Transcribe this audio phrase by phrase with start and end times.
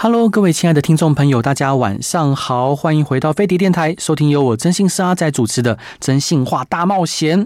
[0.00, 7.44] Hello，各位亲爱的听众朋友，大家晚上好，欢迎回到飞碟电台，收听由我真信师阿仔主持的《真信话大冒险》。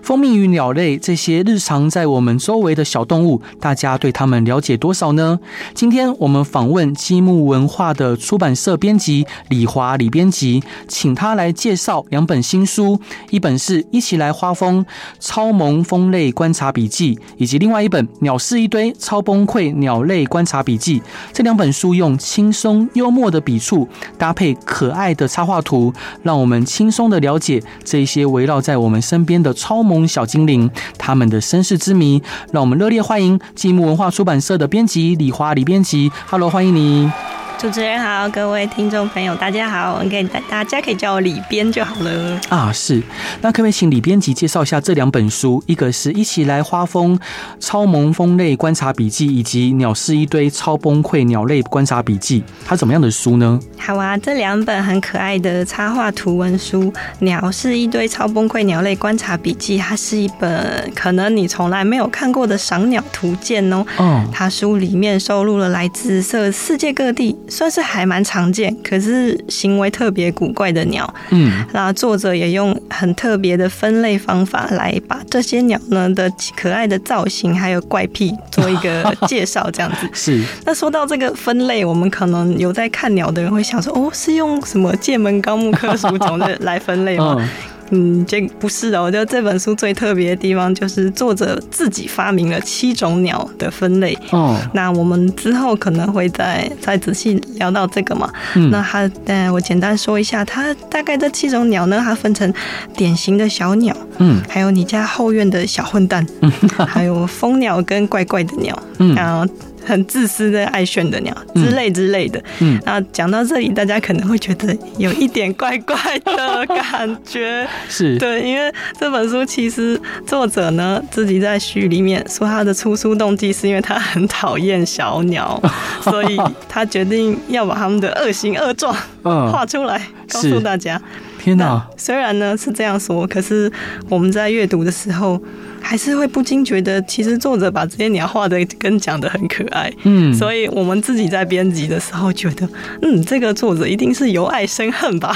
[0.00, 5.40] 蜂蜜与鸟类这些日常在我们周围的小动物，大家对它们了解多少呢？
[5.74, 14.86] 今天我们访问积木文化的出版社编辑李华李编辑，请他来介绍两本新书，一本是一起来花疯
[15.18, 21.02] 超萌蜂类观察笔记，以及另外一本鸟是一堆超崩溃鸟类观察笔记。
[21.32, 21.87] 这两本书。
[21.94, 25.92] 用轻松幽默的笔触搭配可爱的插画图，
[26.22, 32.22] 让我们轻松的了解这些围绕在我们身边的超萌小精灵，他们的身世之谜。
[32.52, 36.10] 让我们热烈欢迎积木文化出版社的编辑李华李编辑。
[36.28, 37.27] Hello，欢迎你。
[37.58, 42.72] 主持人好，各位听众朋友，大家好，我给大大家可以叫我李编就好了啊。
[42.72, 43.02] 是，
[43.40, 45.60] 那可不可以请李编辑介绍一下这两本书？
[45.66, 47.18] 一个是一起来花蜂
[47.58, 53.58] 超萌蜂类观察笔记，以及鸟是一堆超崩溃鸟类观察笔记，它怎么样的书呢？
[53.76, 63.84] 好啊，这两本很可爱的插画图文书，鸟是一堆超崩溃鸟类观察笔记，它是一本可能你从来没有看过的赏鸟图鉴哦。
[63.98, 67.36] 嗯，它书里面收录了来自世世界各地。
[67.48, 71.12] 算是还蛮常见，可是行为特别古怪的鸟。
[71.30, 80.08] 嗯，那作者也用很特别的分类方法来把这些鸟呢的可爱的造型还有怪癖做一个 介绍，这样子。
[80.12, 80.42] 是。
[80.64, 87.36] 那说到这个分类，我们可能有在看鸟的人会想说，哦，是用什么界门纲目科属种的 来分类吗？
[87.38, 87.48] 嗯
[87.90, 89.02] 嗯，这不是的。
[89.02, 94.16] 我觉得这本书最特别的地方就是作者自己发明了七种鸟的分类。
[94.30, 98.30] 哦，那我们之后可能会再再仔细聊到这个嘛。
[98.54, 102.52] 嗯，那它，但，我简单说一下，它大概这七种鸟呢，它分成
[102.94, 106.50] 典型的小鸟，嗯，还有你家后院的小混蛋，嗯，
[106.86, 109.46] 还有蜂鸟跟怪怪的鸟，嗯，然后。
[109.88, 125.58] 很自私的爱炫的鸟之类之类的，嗯，那讲到这里，大家可能会觉得有一点怪怪的感觉， 是对，因为这本书其实作者呢自己在序里面说他的出书动机是因为他很讨厌小鸟，
[126.04, 126.38] 所以
[126.68, 129.98] 他决定要把他们的恶行恶状画出来，
[130.30, 131.00] 告诉大家。
[131.38, 131.82] 天哪！
[131.96, 133.72] 虽然呢是这样说，可是
[134.10, 135.40] 我们在阅读的时候。
[135.80, 142.68] 还是会不禁觉得，其实作者把这些鸟画的跟讲的很可爱，嗯，所以我们自己在编辑的时候觉得，
[143.02, 145.34] 嗯，这个作者一定是由爱生恨吧。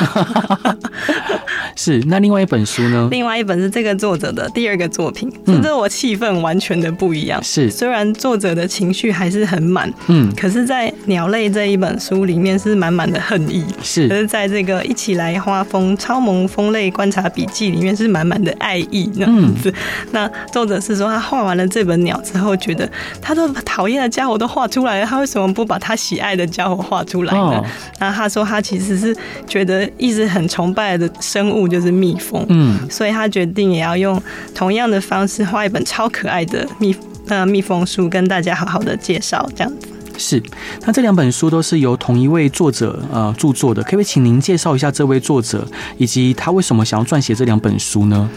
[1.75, 3.09] 是，那另外一本书呢？
[3.11, 7.43] 另外一本是这个作者的第二个作品，甚至我气氛完全的不一样。
[7.43, 19.73] 是，虽然作者的情绪还是很满，嗯，可是，在鸟类这一本书里面是满满的恨意，是，可是在这个一起来花蜂超萌蜂类观察笔记里面是满满的爱意，那样子，
[20.11, 20.31] 那。
[20.53, 22.89] 作者是说，他画完了这本鸟之后，觉得
[23.21, 27.65] 他都讨厌的家伙都画出来了，他为什么不把他喜爱的家伙画出来呢？
[27.99, 29.17] 然后他说，他其实是
[29.47, 34.21] 觉得一直很崇拜的生物就是蜜蜂，嗯，所以他决定也要用
[34.55, 36.95] 同样的方式画一本超可爱的蜜
[37.29, 39.89] 呃蜜蜂书，跟大家好好的介绍这样子。
[40.17, 40.43] 是，
[40.87, 48.29] 那这两本书都是由同一位作者呃著作的，可不可以请您介绍一下这位作者以及他为什么想要撰写这两本书呢？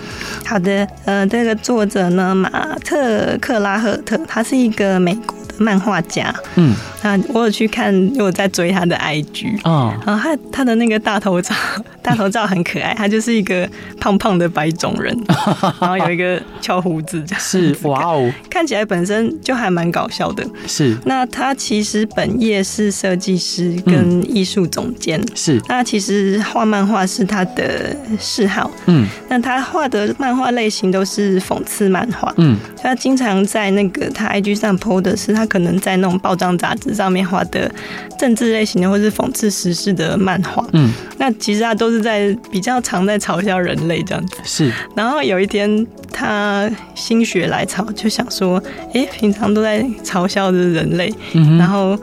[0.45, 2.49] 好的，呃，这个作者呢，马
[2.79, 6.75] 特克拉赫特，他是一个美国的漫画家，嗯。
[7.05, 11.53] 那我有去看，我有在追他的 IG 哦，然后他他的那个大头照，
[12.01, 15.15] 大头照很可爱，他就是一个胖胖的白种人，
[15.79, 20.43] 然后有一个翘胡子这样，是哇哦，看起来本身就还蛮搞笑的。
[20.65, 25.61] 是，那他其实本业是设计师跟艺术总监，是。
[25.69, 36.94] 那其实画漫画是他的嗜好，嗯，那他画的漫画类型都是讽刺漫画，嗯，他经常在那个他 IG 上 po 的是他可能在那种报章杂志。
[36.95, 37.69] 上面画的
[38.17, 44.37] 政治类型的，或是讽刺时事的漫画，嗯，那其实他都是在比较常在嘲笑人类这样子。
[44.43, 48.57] 是，然后有一天他心血来潮，就想说，
[48.93, 51.99] 哎、欸，平常都在嘲笑着人类，嗯，然后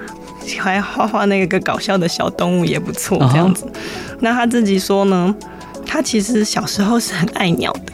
[0.58, 3.66] 还画画那个搞笑的小动物也不错，这样子。
[4.20, 5.34] 那他自己说呢，
[5.86, 7.92] 他其实小时候是很爱鸟的，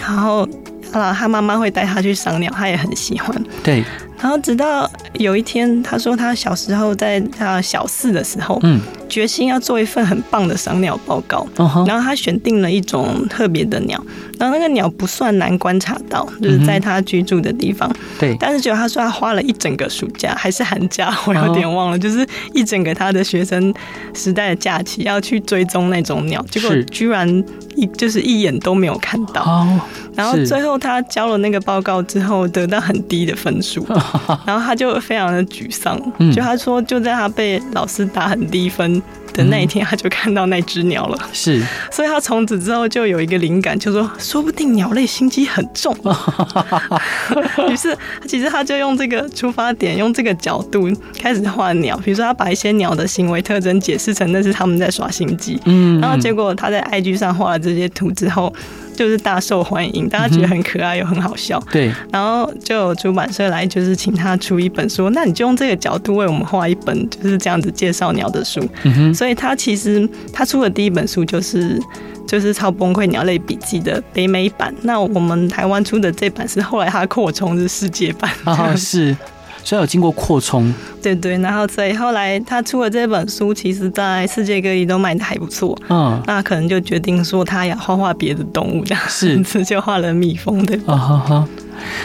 [0.00, 0.46] 然后
[0.92, 3.44] 啊，他妈妈会带他去赏鸟，他也很喜欢。
[3.62, 3.84] 对。
[4.22, 11.46] 然后直到有一天，他说他小时候在他小四的时候，嗯，决心要做一份很棒的赏鸟报告，
[11.86, 14.02] 然后他选定了一种特别的鸟，
[14.38, 23.74] 然后那个鸟不算难观察到，就是在他居住的地方，对，但是结果他说他花了一整个暑假还是寒假，我有点忘了，就是一整个他的学生
[24.14, 27.28] 时代的假期要去追踪那种鸟，结果居然
[27.74, 29.80] 一就是一眼都没有看到，哦
[30.16, 33.86] 然后最后他交了那个报告之后得到很低的分数。
[34.44, 36.00] 然后他就非常的沮丧，
[36.32, 39.00] 就他说，就在他被老师打很低分
[39.32, 41.18] 的那一天，他就看到那只鸟了。
[41.32, 45.96] 是，所以他从此之后就有一个灵感，就说，说不定鸟类心机很重。
[47.70, 51.96] 于是，其实他就用这个出发点，用这个角度开始画鸟。
[52.04, 55.60] 比如说，他把一些鸟的行为特征解释成那是他们在耍心机。
[55.64, 58.52] 嗯，然后结果他在 IG 上画了这些图之后。
[59.00, 61.58] 就是大受欢迎，大家觉得很可爱又很好笑。
[61.72, 65.08] 对，然后就有出版社来，就是请他出一本书。
[65.08, 68.60] 那你就用这个角度为我们画一本就是这样子介绍鸟的书。
[68.82, 69.14] 嗯哼。
[69.14, 71.80] 所以他其实他出的第一本书就是
[72.28, 74.74] 就是《超崩溃鸟类笔记》的北美版。
[74.82, 78.30] 那我们台湾出的这版是后来他扩充是世界版。
[78.44, 79.16] 啊，是。
[79.62, 80.72] 所以有经过扩充，
[81.02, 85.78] 对对，然后所以后来他出了这本书，其实在世界各地都卖的还不错。
[85.88, 90.94] 嗯，那可能就决定说他要画画别的动物，这样是， 是就画了蜜蜂对吧？
[90.94, 91.48] 啊哈哈。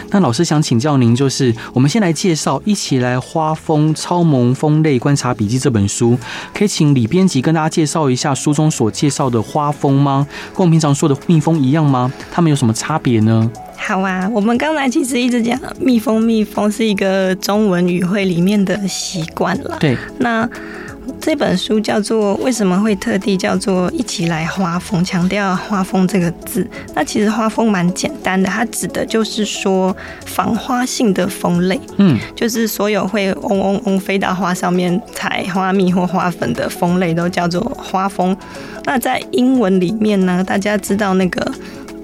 [0.10, 6.18] 那老师想请教您，就是我们先来介绍，一起来花蜂超萌蜂类观察笔记这本书，
[6.54, 10.25] 可以请李编辑跟大家介绍一下书中所介绍的花蜂吗？
[10.54, 12.10] 跟我们平常说的蜜蜂一样吗？
[12.31, 13.52] 它们有什么差别呢？
[13.88, 19.78] 好啊，我们刚才其实一直讲蜜蜂，蜜蜂是一个中文语汇里面的习惯了。
[19.80, 20.50] 对，那
[21.22, 26.68] 这本书叫做为什么会特地叫做一起来花蜂，强调花蜂这个字。
[26.96, 29.96] 那其实花蜂蛮简单的，它指的就是说
[30.26, 38.36] 防花性的蜂类，嗯，就是所有会嗡嗡嗡飞到花上面采花蜜或花粉的蜂类都叫做花蜂。
[38.86, 41.52] 那在英文里面呢，大家知道那个。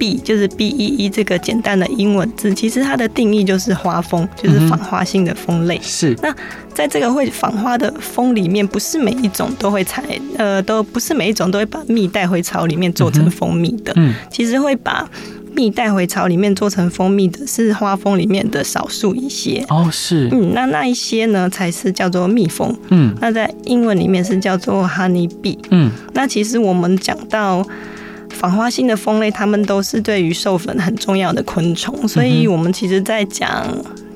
[0.01, 5.79] B 就是 B E E 这个简单的英文字，其实它的定义就是花蜂，就是仿花性的蜂类。
[5.83, 6.17] 是。
[6.23, 6.35] 那
[6.73, 10.03] 在这个会仿花的蜂里面，不是每一种都会采，
[10.39, 13.93] 呃，都不是每一种都会把蜜带回巢里面做成蜂蜜的。
[13.95, 14.15] 嗯。
[14.31, 15.07] 其实会把
[15.53, 19.63] 蜜带回巢里面做成蜂蜜的是花蜂里面的少数一些。
[19.69, 20.27] 哦，是。
[20.31, 22.75] 嗯，那那一些呢，才是叫做蜜蜂。
[22.89, 23.13] 嗯。
[23.21, 25.59] 那在英文里面是叫做 honey bee。
[25.69, 25.91] 嗯。
[26.15, 27.63] 那其实我们讲到。
[28.33, 33.67] 访花性的蜂类，它们都是对于授粉很重要的昆虫，所以我们其实，在讲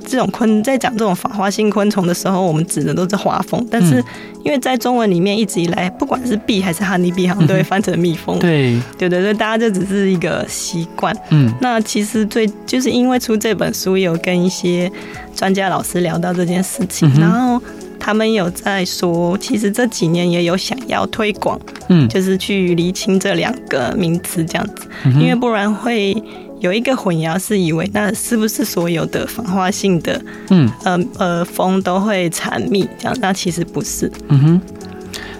[0.06, 3.66] 这种昆，在讲这种访花性昆虫的时候，我们指的都是花蜂。
[3.70, 4.04] 但是，
[4.44, 8.40] 因为在中文里面一直以来，不管是 bee 还是 honey bee，好像都会翻成蜜蜂。
[8.40, 11.16] 对，对对对，大家就只是一个习惯。
[11.30, 14.92] 嗯，那其实最就是因为出这本书，有跟一些
[15.36, 17.62] 专家老师聊到这件事情，然后。
[18.06, 21.60] 他们有在说，其实这几年也有想要推广，
[21.90, 24.88] 嗯，就是去厘清这两个名词这样子，
[25.20, 26.16] 因为不然会
[26.60, 30.22] 有一个混淆，是以为那是不是所有的防化性的，
[30.52, 33.18] 嗯，呃呃蜂都会产蜜这样？
[33.20, 34.12] 那其实不是。
[34.28, 34.62] 嗯哼。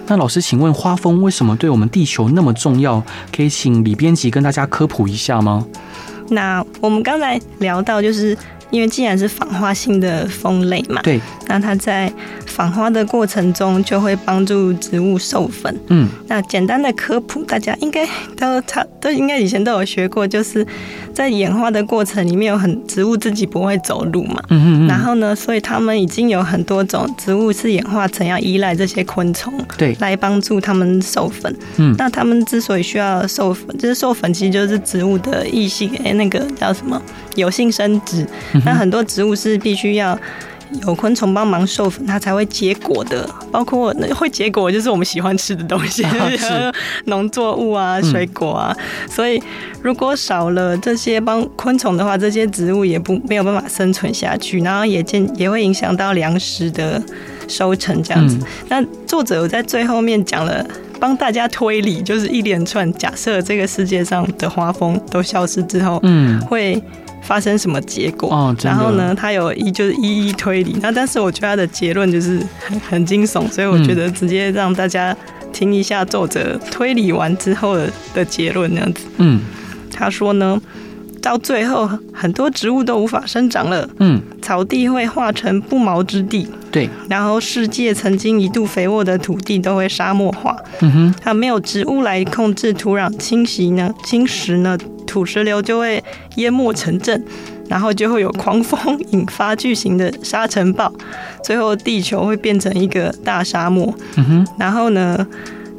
[0.08, 3.00] 那老师，请问花蜂为什么对我们地球那么重要？
[3.32, 5.64] 可以请李编辑跟大家科普一下吗？
[6.30, 8.36] 那我们刚才聊到就是。
[8.72, 12.12] 因为既然是访花性的蜂类嘛，对，那它在
[12.46, 15.74] 访花的过程中就会帮助植物授粉。
[15.88, 20.66] 嗯，那简单的科普，大家应该都差都应该以前都有学过，就是
[21.14, 31.56] 在演化的过程里面有很植物自己不会走路嘛，嗯嗯，然后呢，所以他们已经有很多种植物是演化成要依赖这些昆虫，对，来帮助他们授粉。
[31.78, 37.02] 嗯，那他们之所以需要授粉，就是授粉其实就是植物的异性，哎，那个叫什么？
[37.36, 38.26] 有性生殖。
[38.66, 40.18] 那很多植物是必须要
[40.86, 43.30] 有昆虫帮忙授粉，它才会结果的。
[43.52, 46.06] 包括会结果，就是我们喜欢吃的东西，
[47.06, 48.76] 农作物啊、水果啊。
[49.10, 49.42] 所以，
[49.82, 57.02] 如果少了这些帮昆虫的话，这些植物也不没有办法生存下去，然后也见也会影响到粮食的
[57.48, 58.38] 收成这样子。
[58.68, 60.66] 那作者有在最后面讲了，
[61.00, 66.82] 帮大家推理，就是一连串假设，这个世界上的花蜂都消失之后，嗯，会。
[67.26, 68.30] 发生什么结果？
[68.30, 70.78] 哦，然后呢，他有一就是一一推理。
[70.82, 75.16] 那但是我觉得他的结论就是很很惊悚，所以我觉得直接让大家
[75.52, 79.06] 听一下作者推理完之后的的结论那样子。
[79.18, 79.42] 嗯，
[79.92, 80.62] 他说呢，
[81.22, 83.90] 到最后很多植物都无法生长了。
[84.00, 86.48] 嗯，草地会化成不毛之地。
[86.72, 90.56] 对，然后世界曾经一度肥沃的土地都会沙漠化。
[90.82, 94.78] 嗯哼，它没有植物来控制土壤侵袭呢，侵蚀呢。
[95.16, 96.04] 土石流就会
[96.36, 97.24] 淹没城镇，
[97.70, 100.92] 然后就会有狂风 引发巨型的沙尘暴，
[101.42, 103.96] 最后地球会变成一个大沙漠。
[104.18, 105.26] 嗯哼，然后呢，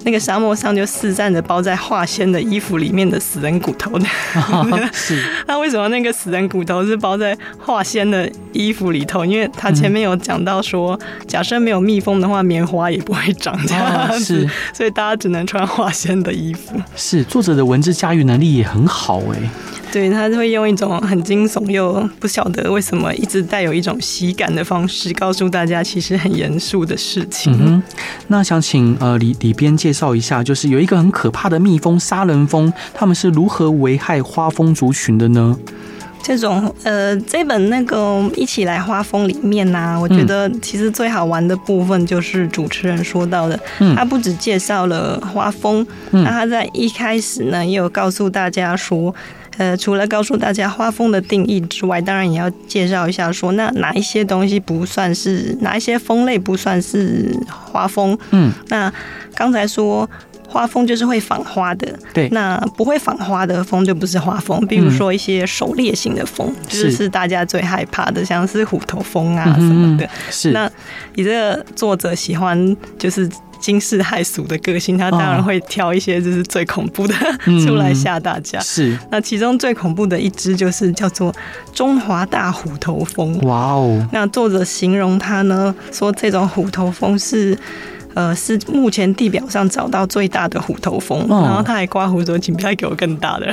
[0.06, 4.06] 那个沙漠上就四散着包在化纤的衣服里面的死人骨头的。
[4.94, 9.24] 是， 那为什么那个死人骨头是包在化纤的衣服里头？
[9.24, 16.80] 因为他前面有讲到说，假设没有蜜蜂的话，棉花也不会长这样子，是， 所以大家只能穿化纤的衣服。
[16.94, 19.50] 是，作者的文字驾驭能力也很好哎。
[19.92, 27.56] 对，他会用一种很惊悚又不晓得为什么一直带有一种喜感的方式，告诉大家其实很严肃的事情。
[27.58, 27.82] 嗯，
[28.26, 35.56] 那想请呃李李编介绍一下，就是有一个很可怕的蜜蜂杀人蜂，他们是如何危害花蜂族群的呢？
[36.22, 43.58] 这种呃，这本那个一起来花风里面呢、啊，我觉得其实最好玩的部分就是主持人说到的，
[43.94, 49.14] 他不止介绍了花风，那他在一开始呢也有告诉大家说。
[49.58, 58.18] 呃，除了告诉大家花风的定义之外，当然也要介绍一下说，那哪一些东西不算是，哪一些风类不算是花风？
[58.32, 58.92] 嗯，那
[59.34, 60.06] 刚才说
[60.56, 64.66] 花蜂就是会访花的，对，那不会访花的蜂就不是花蜂。
[64.66, 70.06] 比如说一些狩猎型的蜂，嗯、就是大家最害怕的，像是虎头蜂啊什么的。
[70.06, 70.70] 嗯、是，那
[71.14, 73.28] 你这个作者喜欢就是。
[73.58, 77.14] 惊世骇俗的个性，他当然会挑一些就是最恐怖的
[77.64, 78.60] 出来吓大家。
[78.60, 81.34] 是，那其中最恐怖的一只就是叫做
[81.72, 83.36] 中华大虎头蜂。
[83.40, 84.06] 哇哦！
[84.12, 87.58] 那作者形容它呢，说这种虎头蜂是。
[88.16, 93.46] 呃，是目前地表上找到最大的虎头蜂，哦、然后他还刮胡说：“请不要给我更大的。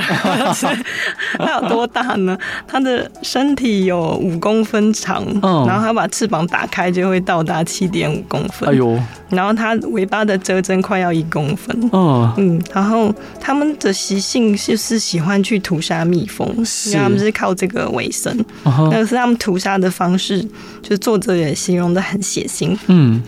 [1.36, 2.34] 它有多大呢？
[2.66, 8.70] 它的身体有五公分长，哦、然后它把翅膀打开就会到达七点五公分。
[8.70, 8.98] 哎呦！
[9.28, 11.90] 然后它尾巴的折针快要一公分。
[11.92, 18.34] 哦，嗯，然后它们的习性就是喜欢去屠杀蜜蜂，是因为他们是靠这个为生。
[18.62, 20.40] 哦、那个是他们屠杀的方式，
[20.80, 22.74] 就是作者也形容的很血腥。
[22.86, 23.22] 嗯。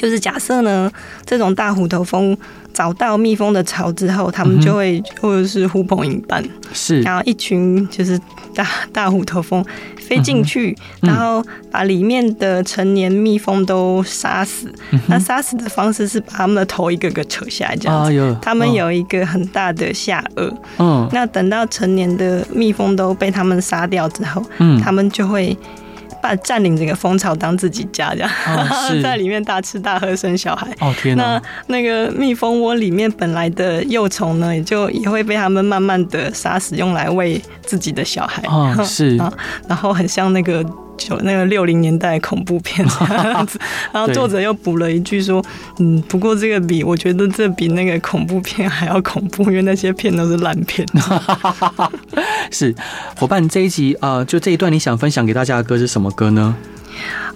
[0.00, 0.90] 就是假设呢，
[1.26, 2.34] 这种大虎头蜂
[2.72, 6.42] 找到蜜蜂的巢之后，他们就会、嗯、或者是呼朋引伴，
[6.72, 8.18] 是，然后一群就是
[8.54, 9.62] 大大虎头蜂
[9.98, 14.72] 飞进去，嗯、然后把里面的成年蜜蜂都杀死。
[14.92, 20.50] 嗯、那杀死的方式是把他们的头一个个扯下来，这样他们有一个很大的下颚。
[20.78, 21.06] 嗯。
[21.12, 25.54] 那等到成年的蜜蜂都被他们杀掉之后，嗯，他们就会。
[26.22, 28.66] 把占领整个蜂巢当自己家，这样、哦、
[29.02, 30.68] 在里面大吃大喝生小孩。
[30.80, 31.40] 哦天哪！
[31.66, 38.42] 那那个蜜蜂窝里面本来的幼虫呢，也就也会被他们慢慢的杀死，用来喂自己的小孩。
[38.46, 39.16] 哦，是。
[39.68, 40.64] 然后很像那个。
[41.00, 43.58] 就那个六零年代恐怖片这样子，
[43.90, 45.42] 然后作者又补了一句说
[45.80, 50.86] ：“嗯，不过这个比我觉得这比那个恐怖片还要恐怖，因为那些片都是烂片。
[52.52, 52.74] ”是
[53.16, 56.54] 伙伴这一集呃，就这一段你想分享给大家的歌是什么歌呢？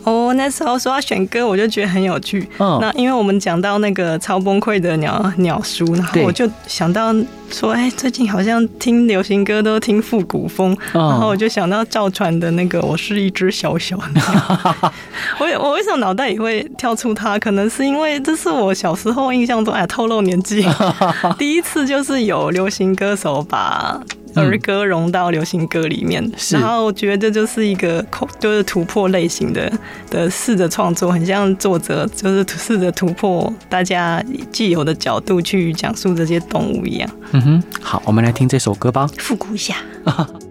[0.05, 2.47] 哦，oh, 那时候说要选歌，我就觉得很有趣。
[2.59, 2.81] 嗯，oh.
[2.81, 7.15] 那因为我们讲到那个超崩溃的鸟鸟叔，然后我就想到
[7.51, 11.03] 说，哎对，最近好像听流行歌都听复古风，oh.
[11.11, 14.23] 然后我就想到赵传的那个《我是一只小小鸟》。
[15.41, 17.39] 我我为什么脑袋也会跳出它？
[17.39, 20.67] 可能是因为这是我小时候印象中，哎，透露年纪，
[21.39, 23.99] 第一次就是有流行歌手把。
[24.43, 28.05] 儿歌融到流行歌里面，然后我觉得这就是一个
[28.39, 29.73] 就是突破类型的
[30.11, 34.23] 的试着创作，很像作者就是试着突破大家
[34.53, 37.11] 既有的角度去讲述这些动物一样。
[37.33, 39.77] 嗯哼，好，我们来听这首歌吧，复古一下。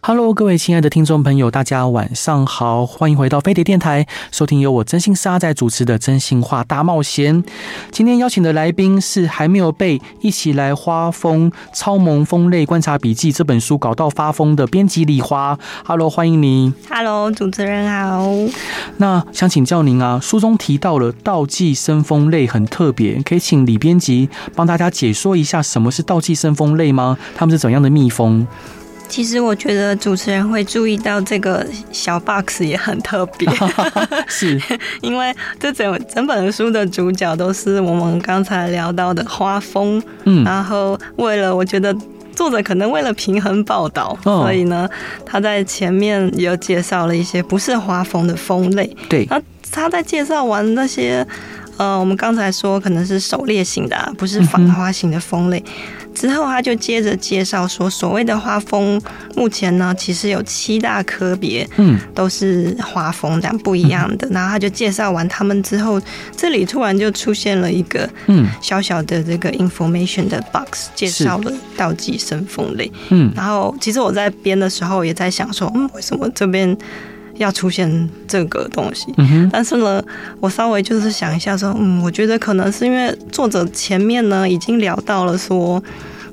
[0.00, 7.42] Hello，各位亲爱的听众朋友，大家晚上好，欢迎回到飞碟电台，收听由我真心是阿仔主持的《真心话大冒险》。
[7.90, 15.58] 今天邀请的来宾是还没有被《一起来花蜂超萌蜂类观察笔记》这本书搞到发疯的编辑李花。
[15.84, 16.72] Hello，欢迎你。
[16.88, 18.30] Hello，主持人好。
[18.98, 27.18] 那想请教您啊，书中提到了倒寄生蜂类很特别，可以请李编辑帮大家解说一下什么是倒寄生蜂类吗？
[27.34, 28.46] 他们是怎样的蜜蜂？
[29.08, 33.48] 其实我觉得主持人会注意到这个小 box 也很特别，
[34.28, 34.60] 是
[35.00, 40.02] 因为这整整本书的主角都是我们刚才聊到的花蜂。
[40.24, 41.94] 嗯，然后为了我觉得
[42.34, 44.88] 作者可能为了平衡报道，哦、所以呢，
[45.24, 48.94] 他在前面有介绍了一些不是花蜂的蜂类。
[49.08, 49.40] 对，那
[49.72, 51.26] 他在介绍完那些。
[51.78, 55.62] 呃，我们刚才说可能是狩猎型的，啊，不是访花型的蜂类。
[56.18, 59.00] 之后他就接着介绍说，所谓的花蜂，
[59.36, 64.26] 目前呢其实有七大科别，嗯，都是花蜂这样不一样的。
[64.32, 66.02] 然后他就介绍完他们之后，
[66.36, 72.90] 这里突然就出现了一个嗯小小的这个 information 的 box，介绍了倒寄生蜂类。
[73.10, 76.76] 嗯，然后其实我在编的时候也在想说，嗯，为什么这边？
[77.38, 79.14] 要出现这个东西，
[79.50, 80.02] 但是呢，
[80.40, 85.82] 我稍微就是想一下说，嗯，我觉得可能是因为作者前面呢已经聊到了说，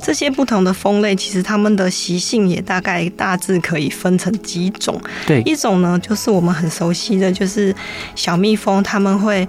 [0.02, 5.00] 这些不同的蜂类其实它们的习性也大概大致可以分成几种。
[5.26, 7.74] 对，一种呢就是我们很熟悉的就是
[8.16, 9.48] 小蜜蜂，他们会。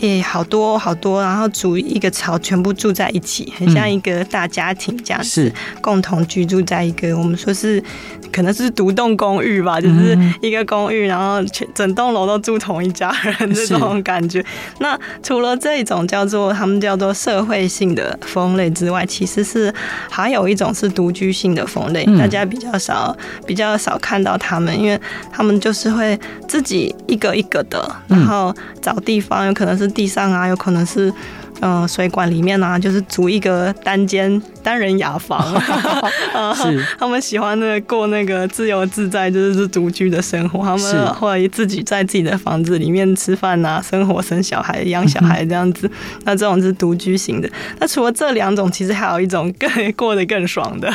[0.00, 5.52] 诶，好多好多，然后组一个巢，全部住在一起，很像一个大家庭这样子，是。
[5.80, 7.82] 共同居住在一个我们说是
[8.32, 14.44] 可能是独栋公寓吧，就是一个公寓，然后全整栋楼都住同一家人 这种感觉。
[14.80, 19.72] 那除了这种叫做他们叫做社会性的蜂类之外，其实是
[20.10, 25.00] 还有一种是独居性的蜂类，大家比较少比较少看到他们，因为
[25.32, 29.83] 他们就是会自己一个一个的，然后找地方，有可能是。
[29.88, 31.12] 地上啊，有可能是，
[31.64, 35.42] 呃，水管里面啊，就是租一个单间单人雅房，
[36.54, 40.62] 是他们喜欢那个过那个自由自在，就是独居的生活。
[40.62, 45.90] 他们会自己在自己的房子里面吃饭啊，生活、生小孩、养小孩这样子。
[46.24, 47.48] 那这种是独居型的。
[47.78, 50.92] 那除了这两种，其实还有一种更 过得更爽的，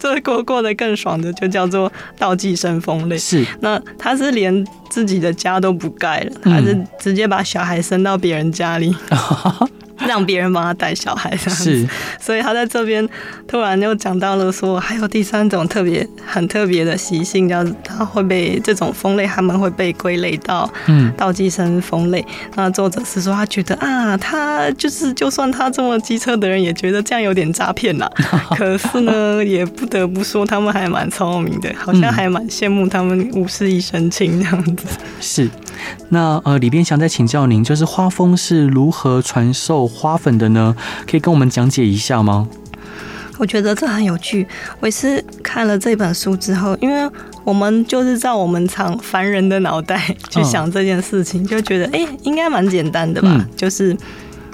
[0.00, 3.16] 就是 过过得更爽的，就叫做倒寄生风类。
[3.16, 8.92] 是，那他是连自己的家都不盖了，他是直接把小孩生到别人家里。
[10.06, 11.88] 让别人帮他带小孩这样子，是，
[12.20, 13.06] 所以他在这边
[13.46, 22.24] 突然又讲到了说，还有第三种特别很特别的习性，叫他会被这种蜂类，他们会被归类到嗯倒计生蜂类。
[22.54, 28.08] 那作者是说，他觉得啊，他就是就算他这么机车的人，也觉得这样有点诈骗呐。
[28.56, 34.86] 可是呢，也不得不说，他们还蛮聪明的，好像还蛮羡慕他们无事一身轻这样子。
[35.20, 35.48] 是。
[36.10, 40.76] 那呃，里边想再请教您，就是花蜂是如何传授花粉的呢？
[41.10, 42.46] 可以跟我们讲解一下吗？
[43.38, 44.46] 我觉得这很有趣。
[44.80, 47.10] 我也是看了这本书之后，因为
[47.44, 53.28] 我们就是照我们常凡人的脑袋去想这件事情，就觉得哎、欸，应该蛮简单的吧？
[53.30, 53.96] 嗯、就是。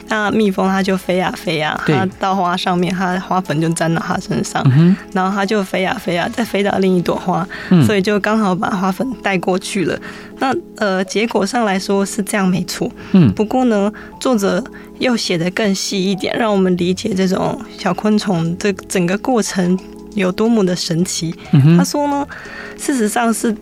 [0.08, 4.64] 那蜜蜂它就飞呀飞呀，它到花上面，它花粉就粘到它身上，
[5.12, 7.46] 然后它就飞呀飞呀，再飞到另一朵花，
[7.86, 9.98] 所以就刚好把花粉带过去了。
[10.38, 13.90] 那呃，结果上来说是这样没错，嗯，不过呢，
[14.20, 14.62] 作者
[14.98, 19.78] 又写的更细一点，让我们理解这种小昆虫这整个过程
[20.14, 21.34] 有多么的神奇。
[21.52, 22.26] 嗯他说呢，
[22.76, 23.54] 事实上是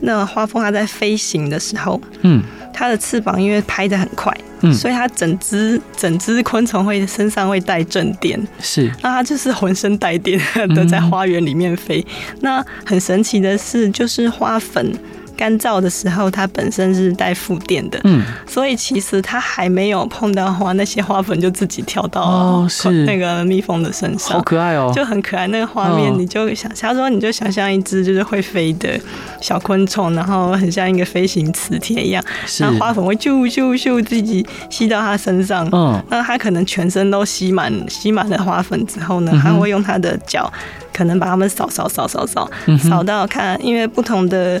[0.00, 2.42] 那花蜂它在飞行的时候，嗯。
[2.78, 4.30] 它的翅膀因为拍的很快，
[4.70, 10.40] 嗯，所以它整只整只昆虫会身上会带正电，是，那它就是浑身带电
[10.74, 12.04] 的在花园里面飞。
[12.32, 12.38] 嗯。
[12.40, 14.92] 那很神奇的是，就是花粉。
[15.36, 23.04] 干燥的时候，它本身是带负电的，嗯，所以其实它还没有碰到花，那些花粉就自己跳到哦，是。
[23.04, 28.98] 那个蜜蜂的身上，好可爱哦，就很可爱那个画面，你就想，他说你就想象一只就是会飞的
[29.40, 32.24] 小昆虫，然后很像一个飞行磁铁一样，
[32.58, 40.50] 然后花粉会咻咻咻自己吸到它身上，嗯，那它可能全身都吸满吸满了花粉之后呢，它会用它的脚
[40.92, 44.60] 可能把它们扫扫扫扫扫扫到看，因为不同的。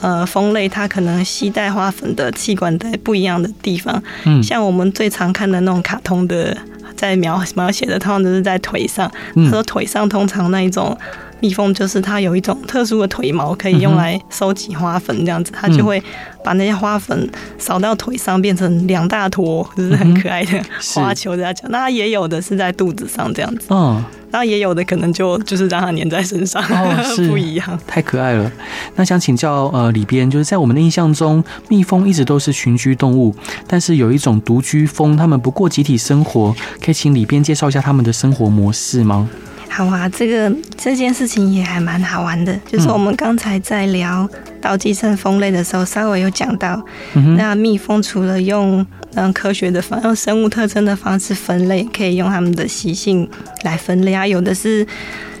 [0.00, 6.56] 呃，蜂类它可能吸带花粉的器官在不一样的地方，嗯，像我们最常看的那种卡通的，
[6.94, 9.10] 在描描写的，通常都是在腿上。
[9.34, 10.96] 他说腿上通常那一种
[11.40, 16.02] 蜜蜂，就是它有一种特殊的腿毛，可以用来收集花粉，这样子，它就会
[16.42, 20.60] 把那些花粉扫到腿上，变成两大坨，就是很可爱的
[20.94, 21.70] 花球在讲。
[21.70, 24.04] 那它也有的是在肚子上这样子，嗯。
[24.32, 26.62] 那也有的可能就就是让它粘在身上，
[27.28, 28.50] 不一样，太可爱了。
[28.96, 33.34] 那想请教呃，里边就是在我们的印象中，蜜蜂一直都是群居动物，
[33.68, 39.26] 但是有一种独居蜂，它们不过集体生活，可以请里边介绍一下它们的生活模式吗？
[39.68, 42.58] 好啊，这个这件事情也还蛮好玩的。
[42.66, 44.28] 就是我们刚才在聊
[44.60, 46.82] 倒寄生蜂类的时候，稍微有讲到，
[47.36, 53.28] 那蜜蜂除了用嗯科学的方，用生物特征的方式分类，可以用它们的习性
[53.64, 54.26] 来分类啊。
[54.26, 54.86] 有的是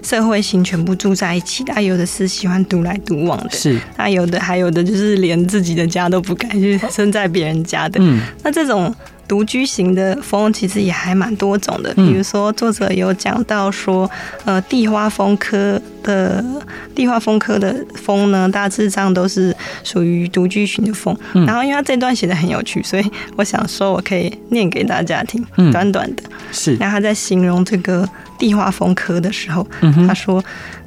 [0.02, 3.50] 社会型，全部住在一起的；有的是喜欢独来独往的。
[3.50, 7.98] 是，那有的还有的就是连自己的家都不敢，就是生在别人家的。
[8.02, 8.94] 嗯，那这种。
[9.28, 14.08] 独居型的风其实也还蛮多种的，比如说作者有讲到说，
[14.44, 16.44] 呃，地花风科的
[16.94, 21.16] 地花风科的风呢，大致上都是属于独居型的蜂。
[21.46, 26.22] 然后因为他这段写的很有趣，所以我想说我可以念给大家听，短短的。
[26.52, 28.08] 是，那他在形容这个
[28.38, 29.66] 地花蜂科的时候，
[30.06, 30.42] 他说。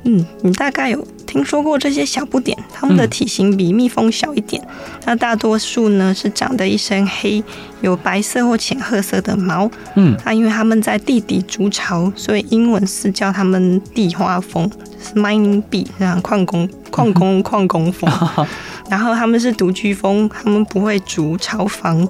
[0.05, 4.65] 嗯，你大概有听说过这些小不点，它们的体型比蜜蜂小一点。
[5.05, 7.43] 那大多数呢是长得一身黑，
[7.81, 9.69] 有白色或浅褐色的毛。
[9.95, 14.71] 嗯，那因为他们在地底筑巢，所以英文是叫他们地花蜂，
[15.03, 18.09] 是 mining bee，这样矿工、矿工、矿工蜂。
[18.89, 22.07] 然后他们是独居蜂，他们不会筑巢房。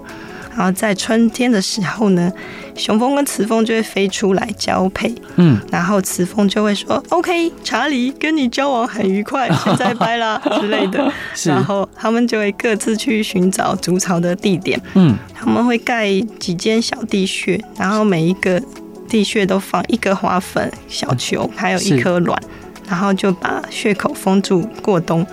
[0.56, 2.32] 然后在春天的时候呢，
[2.80, 5.14] 雄蜂跟雌蜂就会飞出来交配。
[5.36, 11.12] 嗯，然后雌蜂就会说：“OK，查理，跟你交往很愉快，现在拜啦 之类的。”
[11.46, 14.82] 然后他们就会各自去寻找筑巢的地点。
[14.94, 18.62] 嗯，他们会盖几间小地穴，然后每一个
[19.08, 22.42] 地穴都放一个花粉小球，还有一颗卵，
[22.88, 25.26] 然后就把穴口封住过冬。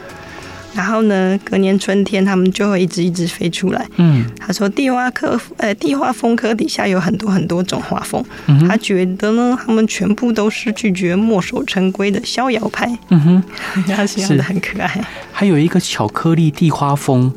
[0.76, 3.86] 然后呢，隔年春天，他们就会一直一直飞出来。
[3.96, 8.22] 嗯，他说地花科，呃，地花蜂科底下有很多很多种花蜂。
[8.46, 12.86] 嗯，他觉得呢，他们全部都是拒绝墨守成规的逍遥派。
[13.08, 13.42] 嗯哼，
[13.88, 15.02] 他形容的很可爱。
[15.32, 17.32] 还有一个巧克力地花蜂。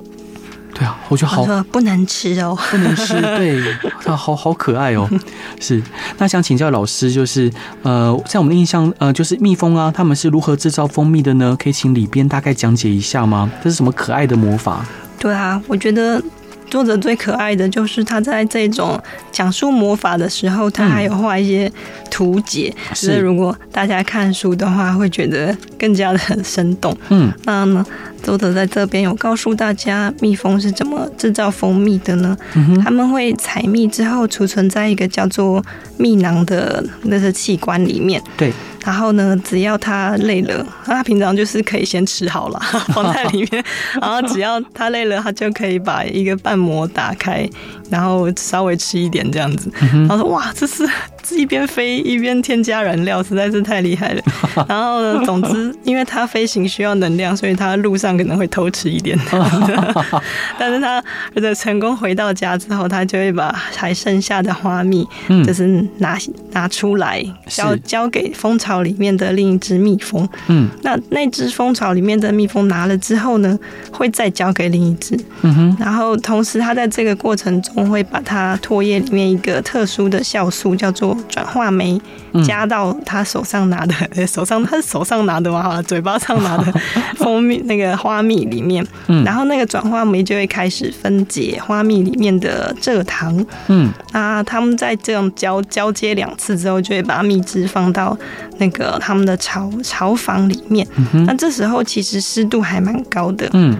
[0.80, 3.20] 对啊，我觉得好不能吃哦，不能吃。
[3.38, 3.62] 对，
[4.06, 5.10] 它好好可爱哦。
[5.60, 5.84] 是，
[6.18, 7.52] 那想请教老师，就是
[7.84, 11.54] 呃，在我们的印象，呃，就是蜜蜂啊，他们是如何制造蜂蜜的呢？
[11.62, 13.52] 可以请里边大概讲解一下吗？
[13.62, 14.86] 这是什么可爱的魔法？
[15.20, 16.24] 对啊，我觉得。
[16.70, 19.02] 作者最可爱的就是他在这种
[19.32, 21.72] 讲述魔法的时候，他还有画一些
[22.10, 22.74] 图解。
[22.94, 26.96] 是，如果大家看书的话，会觉得更加的很生动。
[27.10, 27.86] 嗯，那呢，
[28.22, 32.38] 作者在这边有告诉大家，蜜蜂是怎么制造蜂蜜的呢？
[32.84, 35.64] 他们会采蜜之后储存在一个叫做
[35.98, 38.22] 蜜囊的那个器官里面。
[38.38, 38.54] 对。
[38.90, 42.60] 然后呢，只要他累了，他平常就是可以先吃好了，
[42.92, 43.64] 放在里面。
[44.02, 47.48] 然后只要他累了，他就可以把一个瓣膜打开，
[47.92, 49.72] 然后稍微吃一点这样子。
[49.80, 50.90] 然后说：“哇，这是。”
[51.30, 54.22] 是一边飞一边添加燃料，实在是太厉害了。
[54.68, 59.16] 然后呢，总之，因为它飞行需要能量，所以它路上可能会偷吃一点。
[60.58, 61.02] 但是它
[61.36, 65.08] 的成功回到家之后，它就会把还剩下的花蜜，
[65.46, 66.18] 就是拿
[66.52, 70.28] 拿出来交交给蜂巢里面的另一只蜜蜂。
[70.48, 73.58] 嗯，那那只蜂巢里面的蜜蜂拿了之后呢，
[73.92, 75.16] 会再交给另一只。
[75.42, 81.16] 嗯哼，然后同时，它在这个过程中会把它唾液里面一个特殊的酵素叫做。
[81.28, 82.00] 转化酶
[82.46, 86.74] 加到他手上拿的，嗯、 手上他是手上拿的嘛，嘴巴上拿的
[87.18, 98.18] 蜂蜜那个花蜜里面，嗯、然后那个转化酶就会开始分解花蜜里面的蔗糖，嗯，啊，他们在这样交交接两次之后，就会把蜜汁放到
[98.58, 103.76] 那个他们的巢巢房里面，嗯、那这时候其实湿度还蛮高的，嗯。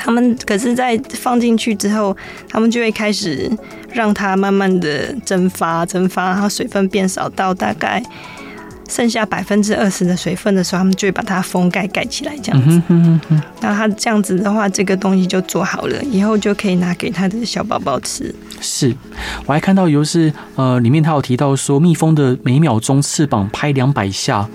[0.00, 2.16] 他们可是，在放进去之后，
[2.48, 3.50] 他们就会开始
[3.92, 8.00] 让它慢慢的蒸发，蒸发，然后水分变少到大概
[8.88, 12.80] 剩下百分之二十的水分的时候，他们就会把它封盖盖起来，这样子。
[13.60, 18.32] 那它这样子的话，这个东西就做好了，以后就可以拿给他的小宝宝吃。
[18.60, 18.94] 是，
[19.46, 24.48] 我还看到有是呃，里面他有提到说，蜜蜂的每秒钟翅膀拍两百下，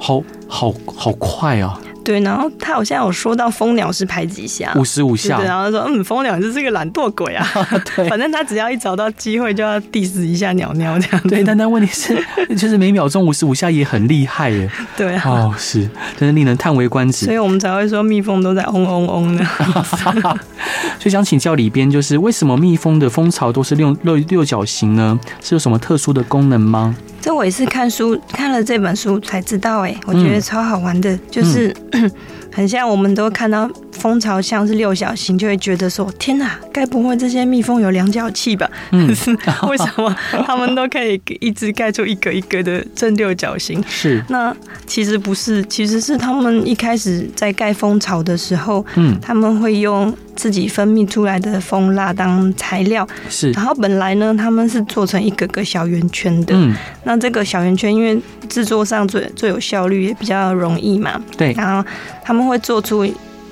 [0.00, 1.78] 好好好快啊！
[2.04, 5.38] 对，然后他好像有说到蜂鸟是排几下，五十五下。
[5.38, 7.46] 对，然后他说，嗯，蜂鸟就是个懒惰鬼啊。
[7.96, 11.20] 对，反正他只要一找到机会就要 diss 一下鸟鸟这样。
[11.28, 12.22] 对，但但问题是，
[12.56, 14.70] 就是每秒钟五十五下也很厉害耶。
[14.96, 15.22] 对啊。
[15.24, 15.88] 哦，是，
[16.18, 17.24] 真的令人叹为观止。
[17.24, 19.44] 所以我们才会说蜜蜂都在嗡嗡嗡的。
[20.98, 25.18] 所以想请教里边，就是为什么蜜蜂的蜂巢都是六六六角形呢？
[25.42, 26.94] 是有什么特殊的功能吗？
[27.24, 31.74] 这我也是看书看了这本书才知道，哎，我觉得超好玩的，就是。
[31.92, 32.10] 嗯
[32.54, 38.70] 很像，我们都看到蜂巢像是六角形，就会觉得说：天哪，该不会这些蜜蜂有量角器吧？
[38.92, 43.82] 嗯，可 是为什么他们都可以一直盖出一个一个的正六角形？
[43.88, 44.56] 是，那
[44.86, 50.16] 其实不是，其实是他们一开始在盖蜂巢的时候，嗯，他们会用。
[50.36, 56.54] 自己分泌出来的蜂蜡当材料是，然后本来呢，他们是做成一个个小圆圈的。
[56.54, 61.20] 嗯，那这个小圆圈因为制作上最最有效率，也比较容易嘛。
[61.36, 61.88] 对，然后
[62.22, 63.06] 他们会做出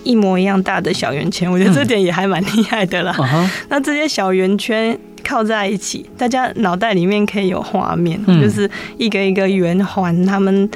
[0.04, 3.14] 一模一样大的小圆圈，我觉得这点也还蛮厉害的啦。
[3.18, 8.68] 嗯、 那这些小圆圈靠在一起，大家脑袋里面可以有画面，嗯、就是
[8.98, 10.68] 一个一个圆环，他们。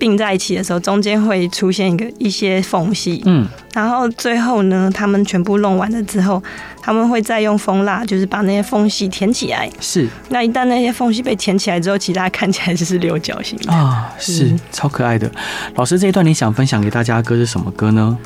[0.00, 6.42] 并在一起的时候，中间会出现一个一些缝隙，嗯，然后最后呢，他们全部弄完了之后，
[6.80, 9.70] 他们会再用蜂蜡，就是把那些缝隙填起来。
[9.78, 15.30] 是，那一旦那些缝隙被填起来之后，其他看起来就是六角形啊，是、嗯、超可爱的。
[15.74, 18.16] 老师，这一段你想分享给大家的歌是什么歌呢？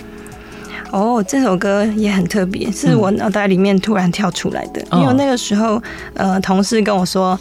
[0.94, 4.80] 哦，这首歌也很特别，是我脑袋里面突然跳出来的。
[4.92, 5.82] 嗯、因为那个时候，
[6.14, 7.36] 呃，同事跟我说：“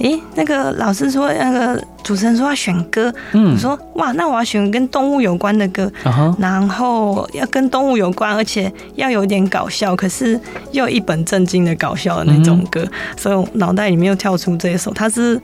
[0.00, 10.38] 诶，那个老师说，那个主持人说要选歌。”嗯，我说：“哇，那我要选跟动物有关的歌，嗯、然后要跟动物有关，而且要有点搞笑，可是
[10.72, 12.82] 又一本正经的搞笑的那种歌。
[12.82, 15.40] 嗯”所以我脑袋里面又跳出这一首，它是。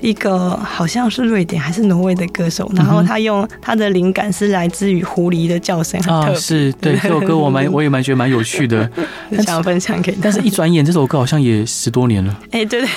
[0.00, 6.00] 一个好像是瑞典还是挪威的歌手，然后他用他的灵感是来自于狐狸的叫声。
[6.02, 8.88] 啊，是对这首歌我蛮 我也蛮觉得蛮有趣的，
[9.44, 10.18] 想分享给你。
[10.22, 12.36] 但是一转眼这首歌好像也十多年了。
[12.50, 12.88] 哎，对对，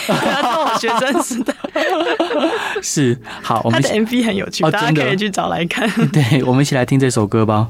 [0.79, 1.53] 学真实的。
[2.81, 5.89] 是好，我们他的 MV 很有趣，大家可以去找来看。
[6.09, 7.67] 对，我们一起来听这首歌吧。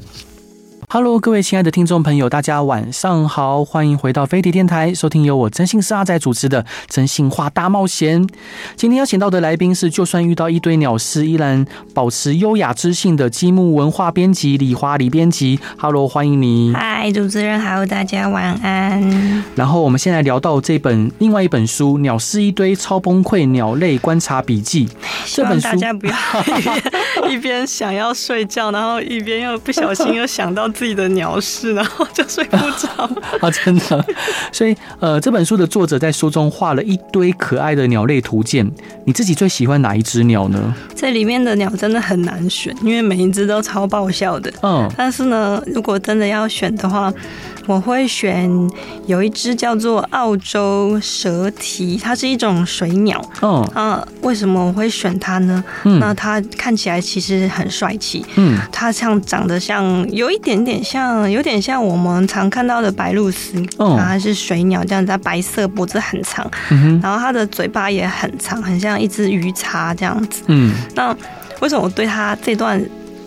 [0.88, 8.24] Hello，各位亲爱的听众朋友，大家晚上好，欢迎回到飞碟电台，收听由我真心是阿仔主持的《真心话大冒险》。
[8.76, 15.60] 今天邀请到的来宾是，就算遇到一堆鸟事，依然保持优雅知性的积木文化编辑李华李编辑。
[15.78, 16.72] Hello，欢迎你。
[16.74, 19.44] 嗨，主持人好，大家晚安。
[19.56, 24.88] 然后我们现在聊到这本另外一本书《鸟事一堆超崩溃鸟类观察笔记》。
[25.26, 26.14] 这本书大家不要
[26.58, 30.70] 一 边一边想要睡觉，然后一边又不小心又想到。
[30.76, 33.10] 自己的鸟事，然后就睡不着
[33.40, 33.50] 啊！
[33.50, 34.06] 真的，
[34.52, 38.70] 所以呃，这本书的作者在书中画了一堆可爱的鸟类图鉴。
[39.06, 40.74] 你自己最喜欢哪一只鸟呢？
[40.94, 44.52] 这里面的鸟真的很难选，因为每一只都超爆笑的。
[44.62, 47.12] 嗯，但是呢，如果真的要选的话。
[47.68, 48.48] 我会选
[49.08, 53.20] 有一只叫做澳洲蛇蹄，它是一种水鸟。
[53.42, 55.64] 哦，啊，为什么我会选它呢？
[55.84, 58.24] 嗯，那它看起来其实很帅气。
[58.36, 63.68] 嗯，它像长得像有一点点像，有点像我们常看到的白鹭鸶。
[63.78, 66.50] 哦，它是水鸟，这样子，它白色，脖子很长。
[66.70, 70.44] 嗯，然后它的嘴巴也很长，很像一只鱼叉这样子。
[70.48, 71.16] 嗯，那
[71.62, 72.82] 为什么我对它这段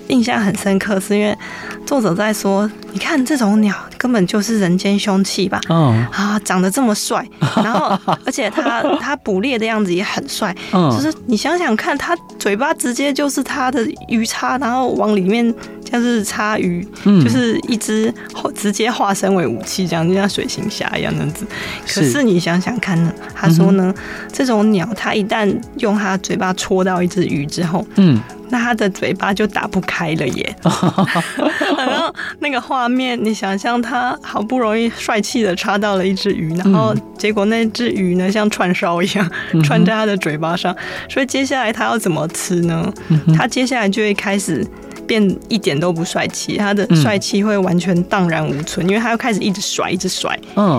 [0.08, 0.98] 印象很深刻？
[1.00, 1.36] 是因为
[1.84, 3.74] 作者在说，你看这种鸟。
[3.98, 5.60] 根本就是人间凶器吧？
[5.68, 6.14] 嗯、oh.
[6.14, 10.54] 啊，长得这么帅， 然后而且它它捕猎的样子也很帅。
[10.72, 10.94] 嗯，oh.
[10.94, 15.52] 就是你想想看，它嘴巴直接就是它的鱼叉，然后往里面
[15.90, 18.12] 就是叉鱼，嗯、就是一只
[18.55, 21.46] 直接化身为武器，这样就像水行侠一样那样子。
[21.87, 23.12] 可是你想想看呢？
[23.35, 28.20] 他说呢，嗯、这种鸟它一旦用它嘴巴戳到一只鱼之后，嗯，
[28.51, 30.57] 那它的嘴巴就打不开了耶。
[30.62, 33.79] 然后那个画面，你想象。
[33.81, 39.31] 他好不容易帅气的插到了一只鱼，然后结果那只鱼呢，像串烧一样
[39.62, 40.74] 串在他的嘴巴上，
[41.09, 42.92] 所以接下来他要怎么吃呢？
[43.37, 44.66] 他接下来就会开始
[45.08, 50.38] 变一点都不帅气，他的帅气会完全荡然无存，因为他要开始一直甩，一直甩，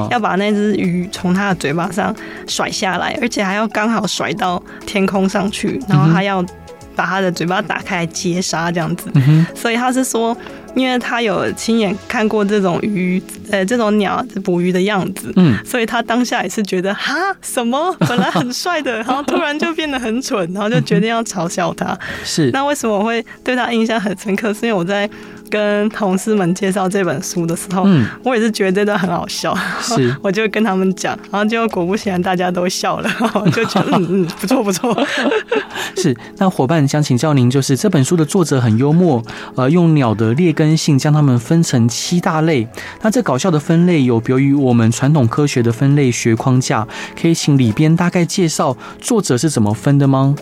[0.10, 2.16] 要把那只鱼从他的嘴巴上
[2.48, 6.42] 甩下来，而且还要刚好甩到天空上去，然后他要
[6.96, 9.12] 把他的嘴巴打开来接杀这样子，
[9.56, 10.38] 所以他是说。
[10.76, 21.98] 因为他有亲眼看过这种鱼，呃，这种鸟捕鱼的样子，嗯，所以他当下也是觉得哈，什么本来很帅的，然后突然就变得很蠢，然后就决定要嘲笑他。
[22.24, 24.54] 是，那为什么我会对他印象很深刻？
[24.54, 25.10] 是因为我在。
[25.50, 34.96] 跟同事们介绍这本书的时候，嗯，我也是觉得这段很好笑，是， 我就跟他们讲，然后结果果不其然大家都笑了，我 就觉得嗯嗯不错不错。
[35.98, 39.22] 是，那伙伴想请教您，就是这本书的作者很幽默，
[39.56, 42.68] 呃，用鸟的劣根性将它们分成七大类。
[43.02, 46.88] 那这搞笑的分类有别于我们传统科学的分类学框架，
[47.20, 50.36] 可以请里边大概介绍作者是怎么分的吗？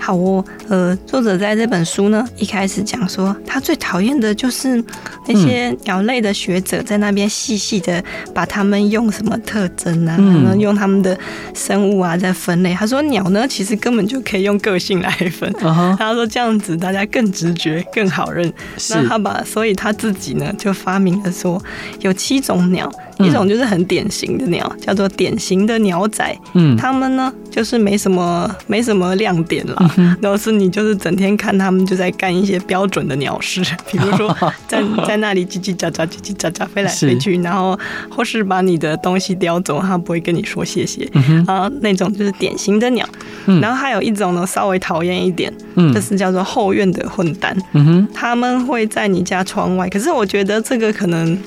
[0.00, 4.82] 好哦，呃，作者在这本书呢，一开始讲说他最讨厌的就是
[5.26, 8.02] 那些鸟类的学者在那边细细的
[8.34, 11.18] 把他们用什么特征啊，然后用他们的
[11.54, 12.74] 生物啊在分类。
[12.74, 15.52] 他说鸟呢，其实根本就可以用个性来分。
[15.98, 18.52] 他说这样子大家更直觉、更好认。
[18.90, 21.62] 那他把，所以他自己呢就发明了说
[22.00, 22.90] 有七种鸟。
[23.18, 26.36] 一种就是很典型的鸟，叫做典型的鸟仔。
[26.54, 34.34] 嗯，他们呢就是没什么没什么亮点啦，嗯、哼然后是你就是整天看他们就在干一些标准的鸟事， 比如说
[34.66, 37.78] 在在那里叽叽喳喳、叽叽喳喳飞来飞去，然后
[38.08, 41.08] 或是把你的东西叼走，他不会跟你说谢谢。
[41.46, 43.06] 啊，那种就是典型的鸟。
[43.46, 47.56] 嗯、然后还有一种呢稍微讨厌一点，嗯，就是叫做后院的混蛋。
[47.72, 51.38] 嗯哼，他们会在你家窗外，可是我觉得这个可能。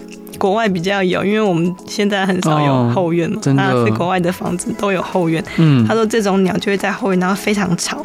[0.41, 5.43] 国外比较有，因为我们现在很少有后院嘛，真的，是国外的房子都有后院。
[5.57, 8.03] 嗯，他说这种鸟就会在后院，然后非常吵，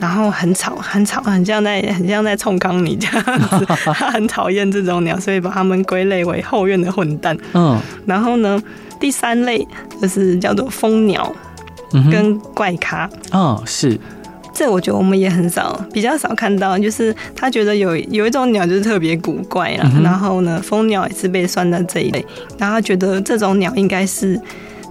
[0.00, 3.64] 然后很吵，很吵，很像在很像在冲康你这样子。
[3.94, 7.38] 他很讨厌这种鸟，所以把它们归类为后院的混蛋。
[7.52, 8.60] 嗯，然后呢，
[8.98, 9.64] 第三类
[10.02, 11.32] 就是叫做蜂鸟
[12.10, 13.08] 跟怪咖。
[13.32, 13.96] 嗯，是。
[14.56, 22.24] 这我觉得我们也很少，比较少看到，就是他觉得有有一种鸟就是特别古怪啊，嗯、然后呢，蜂鸟也是被算在这一类，
[22.56, 24.40] 然后他觉得这种鸟应该是。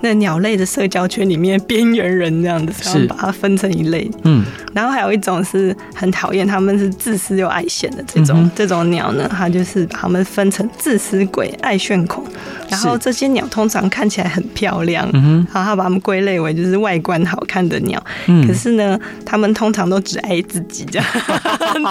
[0.02, 4.10] 那鸟类的社交圈里面边缘人这样子，然后把它分成一类。
[4.24, 12.26] 嗯，然后还有一种是很讨厌，他们是自私又爱显的这种、嗯、这种鸟呢，它就是把它们分成自私鬼、爱炫恐。
[12.70, 18.04] 然后这些鸟通常看起来很漂亮，嗯，然后他把它们归类为就是外观好看的鸟。
[18.28, 21.08] 嗯，可是呢，它们通常都只爱自己这样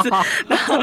[0.02, 0.10] 子。
[0.48, 0.78] 然后，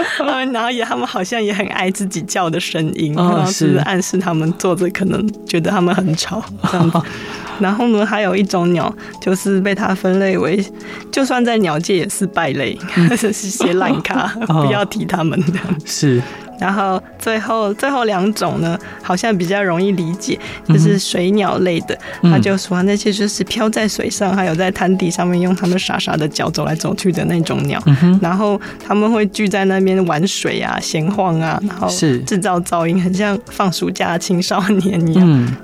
[0.52, 7.00] 然后也他们好像也很爱自己叫的声音，然后是暗示他们坐着可能觉得他们很吵这样子。
[7.60, 10.64] 然后呢，还有一种鸟，就是被它分类为，
[11.12, 12.78] 就算在鸟界也是败类，
[13.16, 15.60] 是些烂咖，不要提他们的。
[15.86, 16.22] 是。
[16.60, 27.82] 然后最后最后两种呢，好像比较容易理解，就是水鸟类的，他就说那些就是漂在水上，还有在滩底上面用它们傻傻的脚走来走去的那种鸟。
[28.22, 35.58] 然后他们会聚在那边玩水啊、闲晃啊，然后制造噪音，很像放暑假的青少年一样。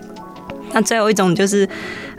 [0.78, 1.68] 那最后一种就是，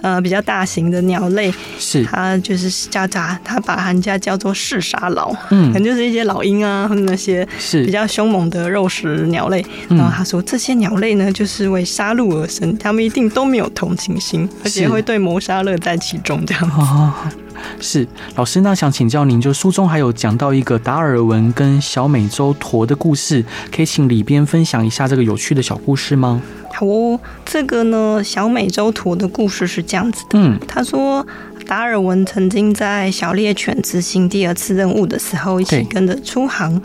[0.03, 2.05] 呃，比较大型的鸟类，是。
[2.05, 7.85] 它就是叫它，它把人家叫做嗜杀老，嗯，可能就是一些老鹰啊，或者那些是。
[7.85, 9.65] 比较凶猛的肉食鸟类。
[9.89, 16.69] 然后他说这些鸟类呢，就是为杀戮而生，他们一定都没有同情心，而且会对谋杀乐在其中这样。
[16.69, 17.37] 子。
[17.81, 23.45] 是老师，那想请教您，就书中还有讲到一个达尔文跟小美洲驼的故事，
[23.75, 26.41] 可以请里边分享一下这个有趣的小故事吗？
[26.75, 30.39] 好哦，这个呢，小美洲驼的故事是这样子的。
[30.39, 31.27] 嗯，他说
[31.67, 36.81] 达尔文曾经在小猎犬执行第二次任务的时候，一起跟着出航。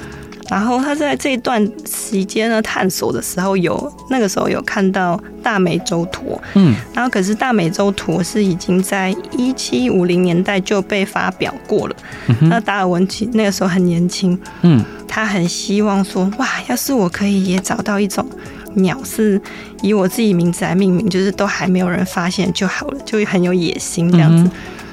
[0.50, 11.96] 然后他在这段期间呢，探索的时候有那个时候有看到大美洲驼，嗯，然后可是大美洲驼是已经在一七五零年代就被发表过了。
[12.28, 18.26] 嗯、那达尔文其那个时候很年轻，嗯，他很希望说，哇，要是我可以也找到一种
[18.76, 19.42] 鸟是
[19.82, 24.44] 以我自己名字来命名，就是都还没有人发现就好了，就很有野心这样子。
[24.44, 24.52] 嗯、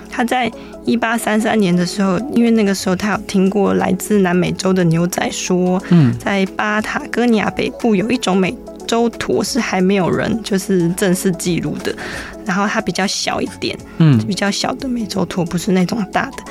[0.09, 0.51] 他在。
[0.85, 11.95] 一八三三年的时候，因为那个时候他有听过来自南美洲的牛仔说，嗯，在巴塔哥尼亚北部有一种美洲驼是还没有人就是正式记录的，
[12.45, 16.43] 然后它比较小一点，嗯，比较小的美洲驼不是那种大的，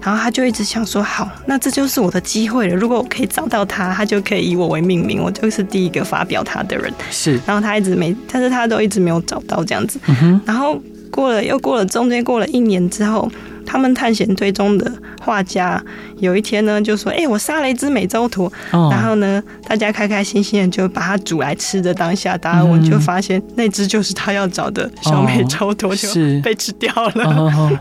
[0.00, 10.80] 然后他就一直想说，好，那这就是我的机会了，如果我可以找到它，他就可以以我为命名，我就是第一个发表它的人，是，然后他一直没，但是他都一直没有找到这样子，嗯，然后
[11.12, 13.30] 过了又过了中间过了一年之后。
[13.66, 15.82] 他们探险队中的画家
[16.18, 18.52] 有一天呢，就说：“哎、欸，我杀了一只美洲驼。
[18.70, 26.08] 哦”然后呢，大家开开心心的就把它煮来吃的当下，达尔文就发现那只就是他要找的小美洲驼，就
[26.42, 27.78] 被吃掉了。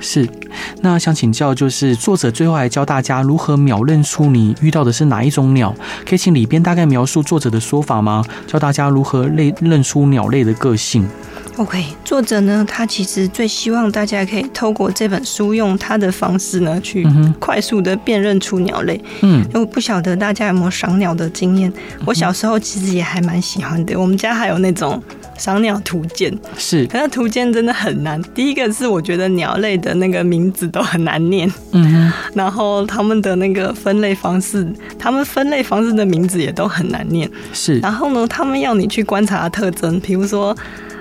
[0.00, 0.28] 是，
[0.82, 5.74] 那想请教，就是作者最后还教大家如何秒认出你遇到的是哪一种鸟？
[6.06, 8.24] 可以请里边大概描述作者的说法吗？
[8.46, 11.06] 教大家如何类认出鸟类的个性。
[11.56, 17.06] OK，作者呢，他其实最希望大家可以透过这本书，用他的方式呢，去
[17.38, 19.00] 快速的辨认出鸟类。
[19.20, 21.72] 嗯，因为不晓得大家有没有赏鸟的经验？
[22.04, 23.96] 我小时候其实也还蛮喜欢的。
[23.96, 25.00] 我们家还有那种
[25.38, 28.20] 赏鸟图鉴，是，可是图鉴真的很难。
[28.34, 34.66] 第一个是我觉得鸟类的那个名字都很难念，嗯，然后他们的那个分类方式，
[34.98, 37.78] 他们分类方式的名字也都很难念，是。
[37.78, 40.56] 然后呢，他们要你去观察特征，比如说。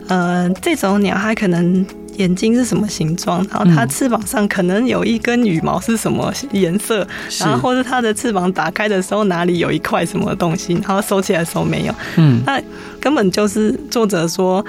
[0.07, 1.85] 呃，这种鸟它可能
[2.17, 7.07] 眼睛是什么形状，然后它翅膀上可能有一根羽毛是什么颜色，
[7.39, 11.95] 然后或者它的翅膀打开的时候哪里有一块什么东西，然后收起来的时候没有。
[12.17, 12.61] 嗯，那
[12.99, 14.63] 根本就是作者说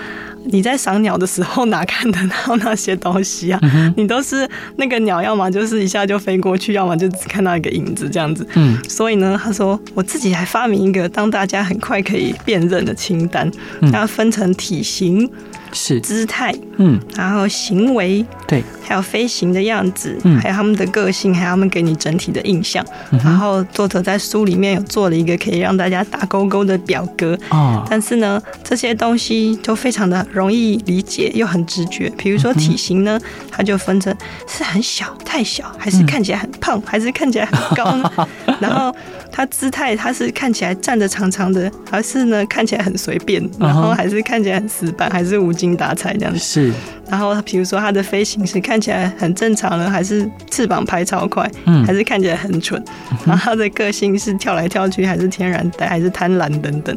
[0.45, 3.61] 你在赏鸟的时候哪看得到那些东西啊？
[3.97, 8.47] 你都是那个鸟，要么就是一下就飞过去，要么就只看到一个影子这样子。
[8.55, 13.51] 嗯，所以呢，他说我自己还发明一个，当大家很快可以辨认的清单，
[13.91, 15.29] 它分成体型。
[15.75, 16.01] 是。
[16.01, 22.85] 姿态，嗯，然后行为，对，还有飞行的样子，嗯，还有他们的个性，还有他们给你整体的印象。
[23.11, 32.11] 嗯、然后作者在书里面有做了一个可以让大家打勾勾的表格，哦，但是呢，这些东西就非常的容易理解又很直觉。
[32.19, 33.19] 比如说体型呢，
[33.51, 34.15] 它就分成
[34.47, 38.11] 是很小、太小，还是看起来很胖，还是看起来很高呢？
[38.61, 38.95] 然后
[39.31, 46.39] 他姿态，他是看起来站得长长的，还是呢看起来很随便，然后还是看起来很死板，还是无精打采这样子？
[46.39, 46.73] 是。
[47.11, 52.83] 然后比如说他的飞行是看起来很正常的，还是翅膀拍超快，嗯，还是看起来很蠢？
[53.27, 56.97] 然后他的个性是跳来跳去，还是天然呆，还是贪婪等等？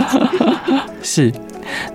[1.02, 1.32] 是。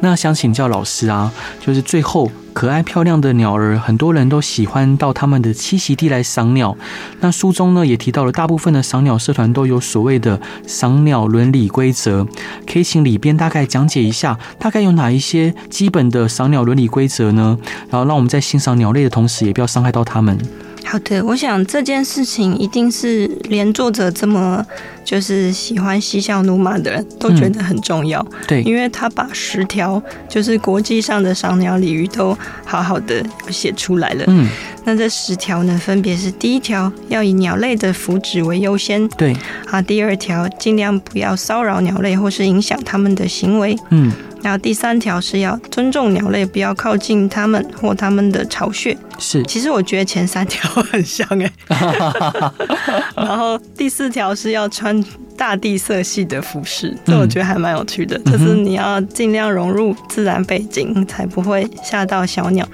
[0.02, 6.76] 那想请教老师啊，就是最后可爱漂亮的鸟儿，很多人都喜欢到他们的栖息地来赏鸟。
[7.20, 12.28] 那书中呢也提到了，大部分的赏鸟社团都有所谓的赏鸟伦理规则，
[12.68, 17.58] 可以请里边大概讲解一下，大概有哪一些基本的赏鸟伦理规则呢？
[17.90, 20.38] 然后让我们在欣赏鸟类的同时，也不要伤害到它们。
[20.86, 24.64] 好的，我想这件事情一定是连作者这么
[25.04, 28.20] 就是喜欢嬉笑怒骂的人都觉得很重要。
[28.32, 34.24] 嗯、对，因为他把十条就是国际上的赏鸟鲤鱼都好好的写出来了。
[34.28, 34.48] 嗯，
[34.84, 39.08] 那这十条呢，分别是第一条要以鸟类的福祉为优先。
[39.10, 39.36] 对，
[39.72, 43.76] 啊，第二条尽量不要骚扰鸟类或是影响他们的行为。
[43.90, 44.12] 嗯。
[44.44, 48.96] 然后第三条是要尊重鸟类，不要靠近它们或它们的巢穴。
[49.18, 51.52] 是，其实我觉得前三条很像哎。
[53.16, 55.04] 然后第四条是要穿
[55.38, 62.68] 大地色系的服饰，这我觉得还蛮有趣的，嗯、就是你要尽量融入自然背景，才不会吓到小鸟。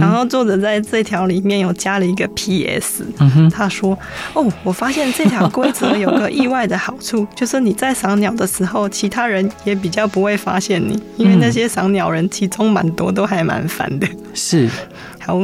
[0.00, 3.04] 然后作者在这条里面有加了一个 P.S.，
[3.52, 3.96] 他说
[4.34, 14.68] ：“哦，我发现这条规则有个意外的好处，就是你在赏鸟的时候，其他人也比较不会发现你，因为那些赏鸟人其中蛮多都还蛮烦的。”是。
[15.18, 15.38] 好，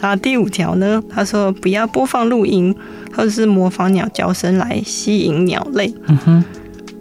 [0.00, 2.74] 然后第五条呢，他说不要播放录音
[3.14, 5.92] 或者是模仿鸟叫声来吸引鸟类。
[6.06, 6.44] 嗯哼。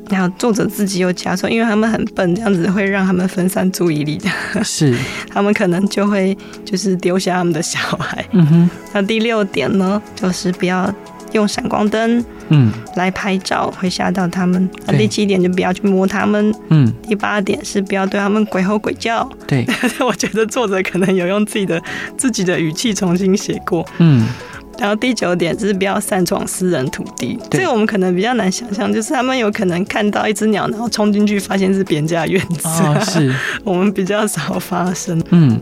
[0.10, 4.64] 然后作者自己又加说，因为他们很笨，这样子会让他们分散注意力的。
[4.64, 4.96] 是，
[5.30, 6.36] 他们可能就会
[6.66, 8.26] 就是丢下他们的小孩。
[8.32, 8.70] 嗯哼。
[8.94, 10.92] 那第六点呢，就是不要
[11.34, 14.68] 用闪光灯，嗯，来拍照会吓到他们。
[14.88, 16.54] 那第七点就不要去摸他们。
[16.70, 16.92] 嗯。
[17.04, 19.30] 第八点是不要对他们鬼吼鬼叫。
[19.46, 19.66] 对。
[20.06, 21.80] 我觉得作者可能有用自己的
[22.18, 23.88] 自己的语气重新写过。
[24.00, 24.28] 嗯。
[24.80, 33.34] 然后第九点就是不要擅闯私人土地，这个我们可能比较难想象，就是他们有可能看到一只鸟，然后冲进去发现是别人家院子，哦，是
[33.66, 35.22] 我们比较少发生。
[35.32, 35.60] 嗯，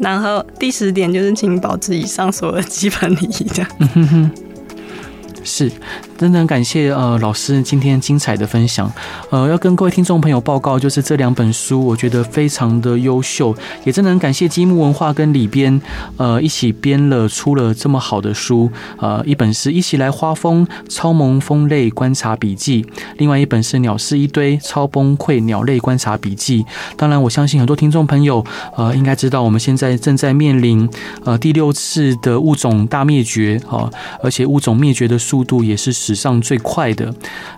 [0.00, 3.66] 然后第十点就是请保持以上所有的基本礼仪的。
[3.80, 4.30] 嗯哼哼，
[5.44, 5.70] 是。
[6.18, 8.90] 真的很感谢呃老师今天精彩的分享，
[9.30, 15.80] 呃要跟各位听众朋友报告，就是这两本书我觉得非常的优秀，也真的很感谢积木文化跟里边
[16.18, 22.86] 呃一起编了出了这么好的书，呃一本是一起来花疯超萌蜂类观察笔记，
[23.18, 26.64] 另外一本是鸟是一堆超崩溃鸟类观察笔记。
[26.96, 28.44] 当然我相信很多听众朋友
[28.76, 30.88] 呃应该知道我们现在正在面临
[31.24, 33.90] 呃第六次的物种大灭绝啊，
[34.22, 37.10] 而且物种灭绝的速度也是史上最快的，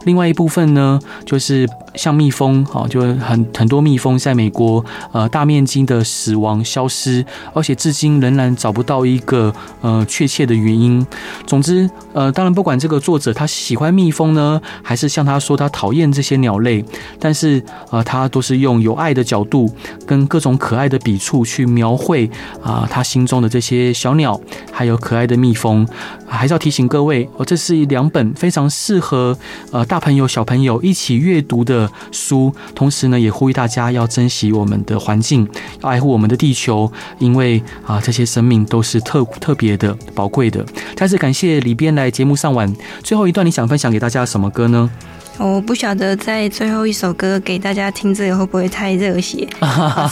[0.05, 0.97] 另外一部分呢，
[1.27, 11.05] 就是像蜜蜂，哈，就很很多蜜蜂在美国呃大面积的死亡消失，而且至今仍然找不到一个呃确切的原因。
[11.49, 16.85] 总之，呃，当然不管这个作者他喜欢蜜蜂呢，还是像他说他讨厌这些鸟类，
[17.19, 17.61] 但是
[17.91, 19.69] 呃，他都是用有爱的角度
[20.07, 22.31] 跟各种可爱的笔触去描绘
[22.63, 25.85] 啊、他心中的这些小鸟，还有可爱的蜜蜂。
[26.27, 29.37] 还是要提醒各位，哦，这是是两本非常适合
[29.71, 32.53] 呃大朋友小朋友一起阅读的书。
[32.75, 35.49] 同时呢，也呼吁大家要珍惜我们的环境，
[35.83, 40.63] 要爱护我们的地球，因为啊，这些生命都是特特别的宝贵的。
[40.95, 42.71] 再次感谢李编来节目上晚，
[43.03, 44.91] 最后一段你想分享给大家什么歌呢？
[45.37, 49.49] 我不晓得在最后一首歌给大家听这个会不会太热血？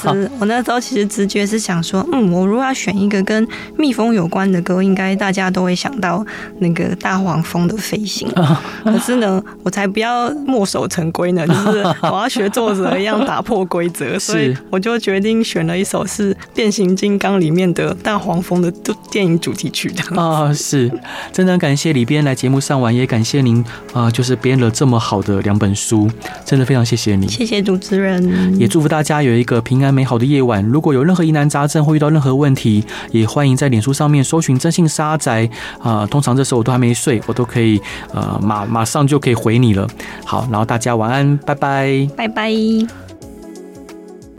[0.02, 3.46] 是我那时候其实直觉是想说，嗯，我如果要选一个跟
[3.78, 6.26] 蜜蜂有关的歌，应该大家都会想到
[6.58, 8.28] 那个大黄蜂的飞行。
[8.84, 18.70] 可是呢，我才不要墨守成规呢， 就是我要学作者一样打破规则，所以我就决定选了一首是变形金刚里面的大黄蜂的
[19.10, 20.20] 电影主题曲的。
[20.20, 20.92] 啊，是，
[21.32, 23.64] 真的感谢李编来节目上完，也感谢您
[23.94, 25.22] 啊，就是编了这么好。
[25.22, 26.10] 的两本书，
[26.44, 30.60] 真的非常谢谢你，谢谢主持人，也祝福大家有一个平安美好的夜晚。
[30.64, 37.80] 如果有任何疑难杂症或遇到任何问题，也欢迎在脸书上面搜寻“真性是阿宅”啊、呃，通常这时候我都还没睡，都可以
[38.12, 39.86] 呃马马上就可以回你了。
[40.24, 43.11] 好，然后大家晚安，拜拜，拜拜。